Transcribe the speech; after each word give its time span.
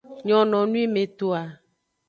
Nyononwimetoa. 0.25 1.43